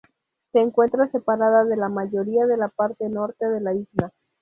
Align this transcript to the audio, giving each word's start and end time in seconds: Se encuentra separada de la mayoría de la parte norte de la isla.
Se 0.51 0.57
encuentra 0.59 1.11
separada 1.11 1.63
de 1.63 1.77
la 1.77 1.87
mayoría 1.87 2.47
de 2.47 2.57
la 2.57 2.69
parte 2.69 3.07
norte 3.07 3.47
de 3.47 3.61
la 3.61 3.75
isla. 3.75 4.11